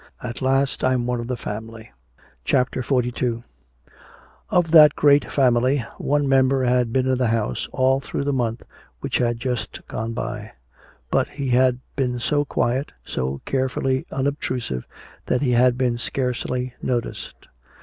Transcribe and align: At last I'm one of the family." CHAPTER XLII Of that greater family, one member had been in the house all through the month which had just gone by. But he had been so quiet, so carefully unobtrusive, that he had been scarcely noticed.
At 0.23 0.41
last 0.41 0.83
I'm 0.83 1.05
one 1.05 1.19
of 1.19 1.27
the 1.27 1.37
family." 1.37 1.91
CHAPTER 2.43 2.81
XLII 2.81 3.43
Of 4.49 4.71
that 4.71 4.95
greater 4.95 5.29
family, 5.29 5.85
one 5.99 6.27
member 6.27 6.63
had 6.63 6.91
been 6.91 7.05
in 7.05 7.19
the 7.19 7.27
house 7.27 7.69
all 7.71 7.99
through 7.99 8.23
the 8.23 8.33
month 8.33 8.63
which 9.01 9.19
had 9.19 9.39
just 9.39 9.87
gone 9.87 10.13
by. 10.13 10.53
But 11.11 11.27
he 11.29 11.49
had 11.49 11.81
been 11.95 12.19
so 12.19 12.43
quiet, 12.45 12.91
so 13.05 13.41
carefully 13.45 14.07
unobtrusive, 14.09 14.87
that 15.27 15.43
he 15.43 15.51
had 15.51 15.77
been 15.77 15.99
scarcely 15.99 16.73
noticed. 16.81 17.47